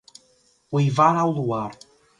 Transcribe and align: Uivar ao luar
Uivar 0.73 1.15
ao 1.15 1.29
luar 1.29 1.77